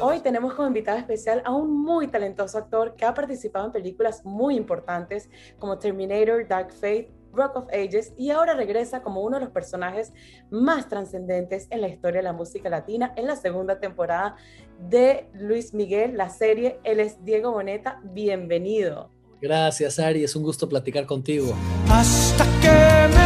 Hoy 0.00 0.18
tenemos 0.18 0.54
como 0.54 0.66
invitado 0.66 0.98
especial 0.98 1.42
a 1.44 1.52
un 1.52 1.84
muy 1.84 2.08
talentoso 2.08 2.58
actor 2.58 2.96
que 2.96 3.04
ha 3.04 3.14
participado 3.14 3.66
en 3.66 3.72
películas 3.72 4.24
muy 4.24 4.56
importantes 4.56 5.30
como 5.60 5.78
Terminator, 5.78 6.48
Dark 6.48 6.72
Fate, 6.72 7.08
Rock 7.32 7.54
of 7.54 7.68
Ages 7.68 8.12
y 8.18 8.30
ahora 8.30 8.54
regresa 8.54 9.04
como 9.04 9.22
uno 9.22 9.38
de 9.38 9.44
los 9.44 9.52
personajes 9.52 10.12
más 10.50 10.88
trascendentes 10.88 11.68
en 11.70 11.82
la 11.82 11.88
historia 11.88 12.18
de 12.18 12.24
la 12.24 12.32
música 12.32 12.68
latina 12.68 13.12
en 13.14 13.28
la 13.28 13.36
segunda 13.36 13.78
temporada 13.78 14.34
de 14.80 15.28
Luis 15.34 15.72
Miguel, 15.72 16.16
la 16.16 16.30
serie. 16.30 16.80
Él 16.82 16.98
es 16.98 17.24
Diego 17.24 17.52
Boneta. 17.52 18.00
Bienvenido. 18.02 19.12
Gracias, 19.40 20.00
Ari. 20.00 20.24
Es 20.24 20.34
un 20.34 20.42
gusto 20.42 20.68
platicar 20.68 21.06
contigo. 21.06 21.54
Hasta 21.88 22.44
que 22.60 23.16
me 23.16 23.25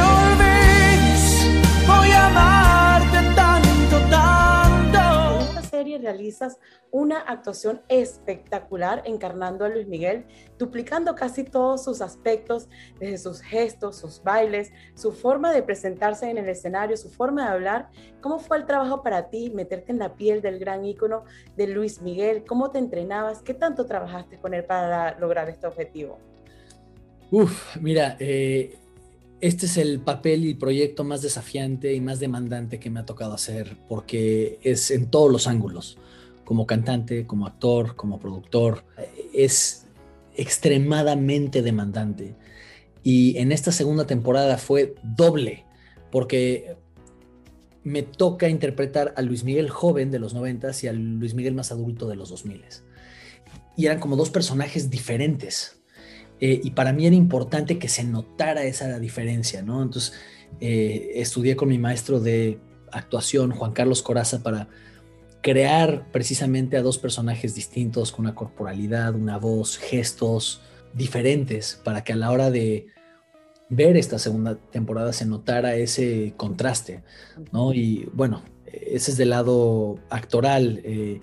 realizas 6.11 6.58
una 6.90 7.20
actuación 7.20 7.82
espectacular 7.88 9.02
encarnando 9.05 9.64
a 9.64 9.69
Luis 9.69 9.87
Miguel, 9.87 10.27
duplicando 10.59 11.14
casi 11.14 11.45
todos 11.45 11.84
sus 11.84 12.00
aspectos, 12.00 12.69
desde 12.98 13.19
sus 13.19 13.41
gestos, 13.41 13.98
sus 13.98 14.23
bailes, 14.23 14.73
su 14.95 15.12
forma 15.12 15.52
de 15.52 15.62
presentarse 15.62 16.28
en 16.28 16.38
el 16.38 16.48
escenario, 16.48 16.96
su 16.96 17.10
forma 17.10 17.45
de 17.45 17.52
hablar. 17.52 17.88
¿Cómo 18.20 18.38
fue 18.38 18.59
el 18.59 18.66
trabajo 18.66 19.02
para 19.02 19.30
ti 19.30 19.50
meterte 19.50 19.92
en 19.92 19.98
la 19.98 20.16
piel 20.16 20.42
del 20.42 20.59
gran 20.59 20.84
ícono 20.84 21.24
de 21.56 21.69
Luis 21.69 22.02
Miguel? 22.02 22.45
¿Cómo 22.45 22.70
te 22.70 22.78
entrenabas? 22.78 23.42
¿Qué 23.42 23.55
tanto 23.55 23.86
trabajaste 23.86 24.38
con 24.38 24.55
él 24.55 24.64
para 24.64 25.19
lograr 25.19 25.48
este 25.48 25.66
objetivo? 25.66 26.19
Uf, 27.30 27.77
mira, 27.77 28.16
eh, 28.19 28.77
este 29.40 29.66
es 29.66 29.76
el 29.76 30.00
papel 30.00 30.44
y 30.44 30.54
proyecto 30.54 31.04
más 31.04 31.22
desafiante 31.22 31.94
y 31.94 32.00
más 32.00 32.20
demandante 32.20 32.78
que 32.78 32.90
me 32.90 33.00
ha 33.00 33.06
tocado 33.06 33.32
hacer 33.32 33.78
porque 33.88 34.58
es 34.62 34.90
en 34.90 35.06
todos 35.10 35.32
los 35.32 35.46
ángulos, 35.46 35.98
como 36.44 36.66
cantante, 36.66 37.26
como 37.26 37.46
actor, 37.46 37.96
como 37.96 38.18
productor, 38.18 38.84
es 39.32 39.86
extremadamente 40.36 41.62
demandante. 41.62 42.36
Y 43.02 43.38
en 43.38 43.52
esta 43.52 43.72
segunda 43.72 44.06
temporada 44.06 44.58
fue 44.58 44.94
doble 45.02 45.64
porque 46.10 46.77
me 47.82 48.02
toca 48.02 48.48
interpretar 48.48 49.14
a 49.16 49.22
Luis 49.22 49.44
Miguel 49.44 49.70
joven 49.70 50.10
de 50.10 50.19
los 50.19 50.34
90 50.34 50.70
y 50.82 50.86
a 50.86 50.92
Luis 50.92 51.34
Miguel 51.34 51.54
más 51.54 51.72
adulto 51.72 52.06
de 52.08 52.16
los 52.16 52.28
2000. 52.28 52.62
Y 53.77 53.86
eran 53.86 54.00
como 54.00 54.16
dos 54.16 54.28
personajes 54.28 54.91
diferentes 54.91 55.80
eh, 56.41 56.60
y 56.64 56.70
para 56.70 56.92
mí 56.92 57.06
era 57.06 57.14
importante 57.14 57.78
que 57.78 57.88
se 57.88 58.02
notara 58.02 58.64
esa 58.64 58.98
diferencia, 58.98 59.62
¿no? 59.62 59.83
Entonces, 59.83 60.14
eh, 60.60 61.12
estudié 61.16 61.55
con 61.55 61.69
mi 61.69 61.78
maestro 61.78 62.19
de 62.19 62.58
actuación, 62.91 63.52
Juan 63.52 63.72
Carlos 63.72 64.02
Coraza, 64.02 64.42
para 64.42 64.69
crear 65.42 66.10
precisamente 66.12 66.78
a 66.78 66.82
dos 66.82 66.98
personajes 66.98 67.55
distintos, 67.55 68.10
con 68.10 68.24
una 68.24 68.34
corporalidad, 68.34 69.14
una 69.14 69.38
voz, 69.38 69.77
gestos 69.77 70.62
diferentes, 70.94 71.78
para 71.84 72.05
que 72.05 72.14
a 72.14 72.16
la 72.16 72.30
hora 72.30 72.50
de 72.50 72.86
ver 73.69 73.97
esta 73.97 74.19
segunda 74.19 74.56
temporada 74.56 75.12
se 75.12 75.27
notara 75.27 75.77
ese 75.77 76.34
contraste, 76.36 77.04
¿no? 77.52 77.75
Y 77.75 78.08
bueno, 78.14 78.42
ese 78.66 79.10
es 79.10 79.16
del 79.19 79.30
lado 79.30 79.98
actoral. 80.08 80.80
Eh, 80.84 81.20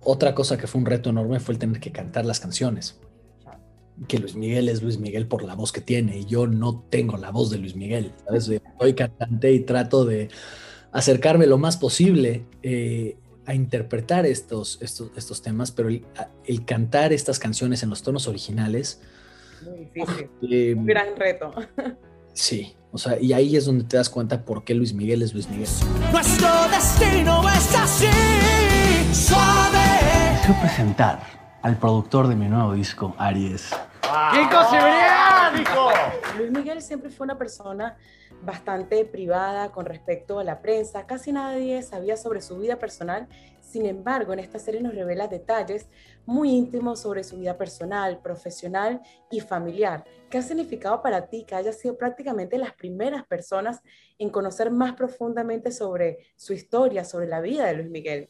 otra 0.00 0.34
cosa 0.36 0.56
que 0.56 0.68
fue 0.68 0.80
un 0.80 0.86
reto 0.86 1.10
enorme 1.10 1.40
fue 1.40 1.54
el 1.54 1.58
tener 1.58 1.80
que 1.80 1.90
cantar 1.90 2.24
las 2.24 2.40
canciones 2.40 3.00
que 4.08 4.18
Luis 4.18 4.36
Miguel 4.36 4.68
es 4.68 4.82
Luis 4.82 4.98
Miguel 4.98 5.26
por 5.26 5.42
la 5.42 5.54
voz 5.54 5.72
que 5.72 5.80
tiene 5.80 6.18
y 6.18 6.24
yo 6.26 6.46
no 6.46 6.84
tengo 6.90 7.16
la 7.16 7.30
voz 7.30 7.50
de 7.50 7.58
Luis 7.58 7.74
Miguel, 7.74 8.12
¿sabes? 8.24 8.50
Soy 8.78 8.94
cantante 8.94 9.52
y 9.52 9.60
trato 9.60 10.04
de 10.04 10.28
acercarme 10.92 11.46
lo 11.46 11.58
más 11.58 11.76
posible 11.76 12.44
eh, 12.62 13.16
a 13.46 13.54
interpretar 13.54 14.26
estos, 14.26 14.78
estos, 14.82 15.10
estos 15.16 15.42
temas, 15.42 15.70
pero 15.70 15.88
el, 15.88 16.64
cantar 16.64 17.12
estas 17.12 17.38
canciones 17.38 17.82
en 17.82 17.90
los 17.90 18.02
tonos 18.02 18.28
originales... 18.28 19.00
Muy 19.64 19.78
difícil, 19.86 20.28
eh, 20.50 20.74
un 20.74 20.84
gran 20.84 21.16
reto. 21.16 21.54
Sí, 22.34 22.74
o 22.92 22.98
sea, 22.98 23.18
y 23.20 23.32
ahí 23.32 23.56
es 23.56 23.64
donde 23.64 23.84
te 23.84 23.96
das 23.96 24.10
cuenta 24.10 24.44
por 24.44 24.64
qué 24.64 24.74
Luis 24.74 24.92
Miguel 24.92 25.22
es 25.22 25.32
Luis 25.32 25.48
Miguel. 25.48 25.68
Nuestro 26.12 26.48
destino 26.70 27.48
es 27.48 27.74
así, 27.74 28.06
suave. 29.14 29.78
Quiero 30.44 30.60
presentar 30.60 31.45
al 31.66 31.76
productor 31.78 32.28
de 32.28 32.36
mi 32.36 32.46
nuevo 32.46 32.74
disco, 32.74 33.12
Aries. 33.18 33.74
¡Kiko 34.00 34.64
Cibrián! 34.70 35.64
Luis 36.38 36.52
Miguel 36.52 36.80
siempre 36.80 37.10
fue 37.10 37.24
una 37.24 37.36
persona 37.36 37.96
bastante 38.40 39.04
privada 39.04 39.72
con 39.72 39.84
respecto 39.84 40.38
a 40.38 40.44
la 40.44 40.62
prensa. 40.62 41.06
Casi 41.08 41.32
nadie 41.32 41.82
sabía 41.82 42.16
sobre 42.16 42.40
su 42.40 42.56
vida 42.56 42.76
personal. 42.76 43.26
Sin 43.60 43.84
embargo, 43.84 44.32
en 44.32 44.38
esta 44.38 44.60
serie 44.60 44.80
nos 44.80 44.94
revela 44.94 45.26
detalles 45.26 45.88
muy 46.24 46.50
íntimos 46.50 47.00
sobre 47.00 47.24
su 47.24 47.36
vida 47.36 47.58
personal, 47.58 48.20
profesional 48.20 49.02
y 49.28 49.40
familiar. 49.40 50.04
¿Qué 50.30 50.38
ha 50.38 50.42
significado 50.42 51.02
para 51.02 51.26
ti 51.26 51.44
que 51.44 51.56
haya 51.56 51.72
sido 51.72 51.98
prácticamente 51.98 52.58
las 52.58 52.74
primeras 52.74 53.26
personas 53.26 53.82
en 54.20 54.30
conocer 54.30 54.70
más 54.70 54.94
profundamente 54.94 55.72
sobre 55.72 56.18
su 56.36 56.52
historia, 56.52 57.04
sobre 57.04 57.26
la 57.26 57.40
vida 57.40 57.66
de 57.66 57.74
Luis 57.74 57.90
Miguel? 57.90 58.28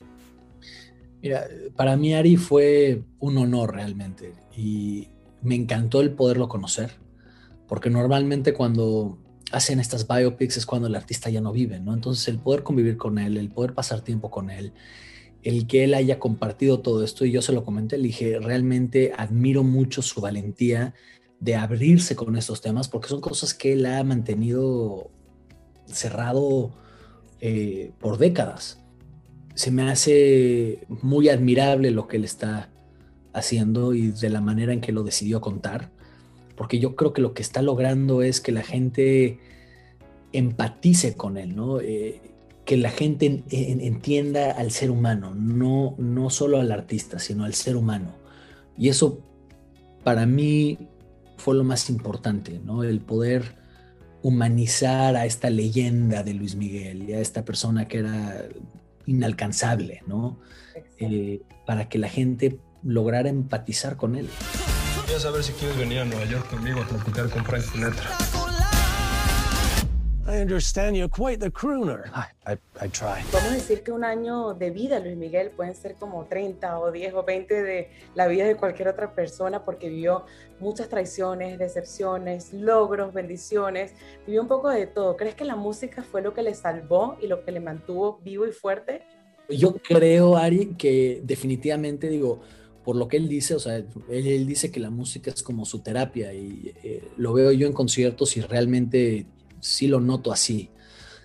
Para 1.76 1.96
mí 1.96 2.14
Ari 2.14 2.36
fue 2.36 3.02
un 3.18 3.38
honor 3.38 3.74
realmente 3.74 4.34
y 4.56 5.08
me 5.42 5.54
encantó 5.54 6.00
el 6.00 6.12
poderlo 6.12 6.48
conocer, 6.48 6.92
porque 7.68 7.90
normalmente 7.90 8.52
cuando 8.52 9.18
hacen 9.52 9.80
estas 9.80 10.06
biopics 10.08 10.56
es 10.56 10.66
cuando 10.66 10.88
el 10.88 10.94
artista 10.94 11.30
ya 11.30 11.40
no 11.40 11.52
vive, 11.52 11.80
¿no? 11.80 11.94
Entonces 11.94 12.26
el 12.28 12.38
poder 12.38 12.62
convivir 12.62 12.96
con 12.96 13.18
él, 13.18 13.36
el 13.36 13.50
poder 13.50 13.74
pasar 13.74 14.00
tiempo 14.00 14.30
con 14.30 14.50
él, 14.50 14.72
el 15.42 15.66
que 15.66 15.84
él 15.84 15.94
haya 15.94 16.18
compartido 16.18 16.80
todo 16.80 17.04
esto 17.04 17.24
y 17.24 17.30
yo 17.30 17.42
se 17.42 17.52
lo 17.52 17.64
comenté, 17.64 17.96
le 17.98 18.08
dije, 18.08 18.38
realmente 18.40 19.12
admiro 19.16 19.62
mucho 19.62 20.02
su 20.02 20.20
valentía 20.20 20.94
de 21.38 21.54
abrirse 21.54 22.16
con 22.16 22.36
estos 22.36 22.60
temas 22.60 22.88
porque 22.88 23.08
son 23.08 23.20
cosas 23.20 23.54
que 23.54 23.74
él 23.74 23.86
ha 23.86 24.02
mantenido 24.02 25.10
cerrado 25.86 26.72
eh, 27.40 27.92
por 28.00 28.18
décadas. 28.18 28.82
Se 29.56 29.72
me 29.72 29.90
hace 29.90 30.86
muy 31.02 31.28
admirable 31.28 31.90
lo 31.90 32.06
que 32.06 32.18
él 32.18 32.24
está 32.24 32.70
haciendo 33.32 33.92
y 33.92 34.12
de 34.12 34.30
la 34.30 34.40
manera 34.40 34.72
en 34.72 34.80
que 34.80 34.92
lo 34.92 35.02
decidió 35.02 35.40
contar, 35.40 35.90
porque 36.56 36.78
yo 36.78 36.94
creo 36.94 37.12
que 37.12 37.20
lo 37.20 37.34
que 37.34 37.42
está 37.42 37.62
logrando 37.62 38.22
es 38.22 38.40
que 38.40 38.52
la 38.52 38.62
gente 38.62 39.40
empatice 40.32 41.14
con 41.14 41.36
él, 41.36 41.56
¿no? 41.56 41.80
Eh, 41.80 42.20
que 42.64 42.76
la 42.76 42.90
gente 42.90 43.44
entienda 43.50 44.52
al 44.52 44.70
ser 44.70 44.90
humano, 44.90 45.34
no, 45.34 45.94
no 45.98 46.30
solo 46.30 46.60
al 46.60 46.72
artista, 46.72 47.18
sino 47.18 47.44
al 47.44 47.54
ser 47.54 47.76
humano. 47.76 48.16
Y 48.76 48.88
eso 48.88 49.20
para 50.02 50.26
mí 50.26 50.78
fue 51.36 51.54
lo 51.54 51.64
más 51.64 51.88
importante, 51.90 52.60
¿no? 52.64 52.84
El 52.84 53.00
poder 53.00 53.54
humanizar 54.22 55.14
a 55.14 55.26
esta 55.26 55.50
leyenda 55.50 56.22
de 56.24 56.34
Luis 56.34 56.56
Miguel 56.56 57.08
y 57.08 57.12
a 57.12 57.20
esta 57.20 57.44
persona 57.44 57.86
que 57.86 57.98
era 57.98 58.48
inalcanzable, 59.06 60.02
¿no? 60.06 60.38
Eh, 60.98 61.42
para 61.66 61.88
que 61.88 61.98
la 61.98 62.08
gente 62.08 62.58
lograr 62.82 63.26
empatizar 63.26 63.96
con 63.96 64.16
él. 64.16 64.28
Quería 65.04 65.20
saber 65.20 65.42
si 65.42 65.52
quieres 65.52 65.76
venir 65.76 66.00
a 66.00 66.04
Nueva 66.04 66.24
York 66.26 66.48
conmigo 66.48 66.80
a 66.80 66.86
platicar 66.86 67.28
con 67.30 67.44
Frank 67.44 67.62
Sinatra. 67.62 68.10
I 70.28 70.40
understand 70.40 70.96
you're 70.96 71.08
quite 71.08 71.38
the 71.38 71.52
crooner. 71.52 72.10
I, 72.12 72.56
I, 72.82 72.88
try. 72.88 73.22
Vamos 73.32 73.50
a 73.50 73.54
decir 73.54 73.84
que 73.84 73.92
un 73.92 74.02
año 74.02 74.54
de 74.54 74.70
vida, 74.70 74.98
Luis 74.98 75.16
Miguel, 75.16 75.50
pueden 75.50 75.76
ser 75.76 75.94
como 75.94 76.24
30 76.24 76.80
o 76.80 76.90
10 76.90 77.14
o 77.14 77.22
20 77.22 77.62
de 77.62 77.90
la 78.16 78.26
vida 78.26 78.44
de 78.44 78.56
cualquier 78.56 78.88
otra 78.88 79.14
persona 79.14 79.64
porque 79.64 79.88
vivió 79.88 80.24
muchas 80.58 80.88
traiciones, 80.88 81.60
decepciones, 81.60 82.52
logros, 82.52 83.14
bendiciones, 83.14 83.94
vivió 84.26 84.42
un 84.42 84.48
poco 84.48 84.68
de 84.68 84.88
todo. 84.88 85.16
¿Crees 85.16 85.36
que 85.36 85.44
la 85.44 85.54
música 85.54 86.02
fue 86.02 86.22
lo 86.22 86.34
que 86.34 86.42
le 86.42 86.54
salvó 86.54 87.16
y 87.22 87.28
lo 87.28 87.44
que 87.44 87.52
le 87.52 87.60
mantuvo 87.60 88.18
vivo 88.24 88.48
y 88.48 88.52
fuerte? 88.52 89.02
Yo 89.48 89.74
creo, 89.74 90.36
Ari, 90.36 90.74
que 90.74 91.20
definitivamente 91.22 92.08
digo, 92.08 92.40
por 92.82 92.96
lo 92.96 93.06
que 93.06 93.16
él 93.16 93.28
dice, 93.28 93.54
o 93.54 93.60
sea, 93.60 93.76
él, 93.76 94.46
dice 94.46 94.72
que 94.72 94.80
la 94.80 94.90
música 94.90 95.30
es 95.30 95.44
como 95.44 95.64
su 95.64 95.80
terapia 95.80 96.32
y 96.34 96.74
eh, 96.82 97.08
lo 97.16 97.32
veo 97.32 97.52
yo 97.52 97.68
en 97.68 97.72
conciertos 97.72 98.36
y 98.36 98.40
realmente 98.40 99.26
sí 99.60 99.88
lo 99.88 100.00
noto 100.00 100.32
así, 100.32 100.70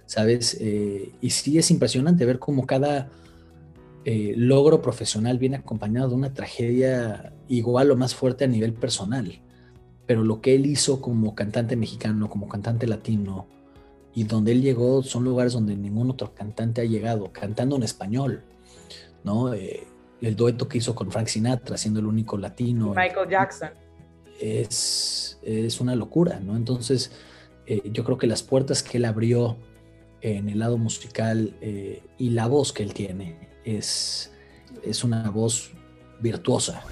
¿sabes? 0.05 0.57
Eh, 0.59 1.11
y 1.21 1.29
sí 1.29 1.57
es 1.57 1.71
impresionante 1.71 2.25
ver 2.25 2.39
cómo 2.39 2.65
cada 2.65 3.09
eh, 4.05 4.33
logro 4.35 4.81
profesional 4.81 5.37
viene 5.37 5.57
acompañado 5.57 6.09
de 6.09 6.15
una 6.15 6.33
tragedia 6.33 7.33
igual 7.47 7.91
o 7.91 7.95
más 7.95 8.15
fuerte 8.15 8.45
a 8.45 8.47
nivel 8.47 8.73
personal. 8.73 9.41
Pero 10.05 10.23
lo 10.23 10.41
que 10.41 10.55
él 10.55 10.65
hizo 10.65 11.01
como 11.01 11.35
cantante 11.35 11.75
mexicano, 11.75 12.29
como 12.29 12.49
cantante 12.49 12.87
latino, 12.87 13.47
y 14.13 14.25
donde 14.25 14.51
él 14.51 14.61
llegó 14.61 15.03
son 15.03 15.23
lugares 15.23 15.53
donde 15.53 15.75
ningún 15.75 16.09
otro 16.09 16.33
cantante 16.33 16.81
ha 16.81 16.85
llegado, 16.85 17.31
cantando 17.31 17.77
en 17.77 17.83
español, 17.83 18.43
¿no? 19.23 19.53
el 20.21 20.35
dueto 20.35 20.67
que 20.67 20.77
hizo 20.77 20.93
con 20.93 21.11
Frank 21.11 21.27
Sinatra, 21.27 21.77
siendo 21.77 21.99
el 21.99 22.05
único 22.05 22.37
latino. 22.37 22.93
Michael 22.95 23.29
Jackson. 23.29 23.69
Es, 24.39 25.39
es 25.41 25.81
una 25.81 25.95
locura, 25.95 26.39
¿no? 26.39 26.55
Entonces, 26.55 27.11
eh, 27.65 27.81
yo 27.91 28.03
creo 28.03 28.17
que 28.17 28.27
las 28.27 28.43
puertas 28.43 28.83
que 28.83 28.97
él 28.97 29.05
abrió 29.05 29.57
en 30.21 30.49
el 30.49 30.59
lado 30.59 30.77
musical 30.77 31.55
eh, 31.61 32.03
y 32.17 32.29
la 32.29 32.47
voz 32.47 32.73
que 32.73 32.83
él 32.83 32.93
tiene 32.93 33.49
es 33.63 34.31
es 34.83 35.03
una 35.03 35.29
voz 35.29 35.71
virtuosa. 36.19 36.83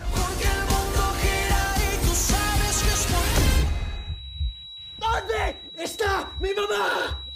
¿Dónde 4.98 5.56
está 5.78 6.32
mi 6.40 6.50
mamá? 6.54 7.29